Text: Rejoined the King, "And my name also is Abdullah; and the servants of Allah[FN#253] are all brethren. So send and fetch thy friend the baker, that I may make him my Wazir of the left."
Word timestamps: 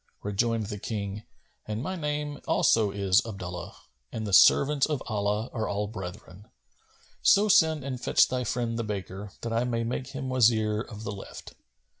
Rejoined 0.23 0.65
the 0.65 0.79
King, 0.79 1.25
"And 1.67 1.83
my 1.83 1.95
name 1.95 2.39
also 2.47 2.89
is 2.89 3.23
Abdullah; 3.23 3.75
and 4.11 4.25
the 4.25 4.33
servants 4.33 4.87
of 4.87 5.01
Allah[FN#253] 5.03 5.49
are 5.53 5.67
all 5.67 5.85
brethren. 5.85 6.47
So 7.21 7.47
send 7.47 7.83
and 7.83 8.01
fetch 8.01 8.27
thy 8.27 8.43
friend 8.43 8.79
the 8.79 8.83
baker, 8.83 9.31
that 9.41 9.53
I 9.53 9.63
may 9.63 9.83
make 9.83 10.07
him 10.07 10.29
my 10.29 10.37
Wazir 10.37 10.81
of 10.81 11.03
the 11.03 11.11
left." 11.11 11.53